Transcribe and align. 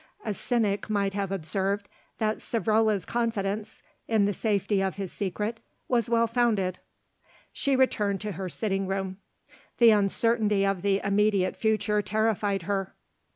A 0.25 0.33
cynic 0.33 0.89
might 0.89 1.13
have 1.13 1.31
observed 1.31 1.87
that 2.17 2.37
Savrola's 2.37 3.05
confidence, 3.05 3.83
in 4.07 4.25
the 4.25 4.33
safety 4.33 4.81
of 4.81 4.95
his 4.95 5.11
secret, 5.13 5.59
was 5.87 6.09
well 6.09 6.25
founded. 6.25 6.79
She 7.53 7.75
returned 7.75 8.19
to 8.21 8.31
her 8.31 8.49
sitting 8.49 8.87
room. 8.87 9.17
The 9.77 9.91
uncertainty 9.91 10.65
of 10.65 10.81
the 10.81 11.01
immediate 11.03 11.55
future 11.55 12.01
terrified 12.01 12.63
her. 12.63 12.95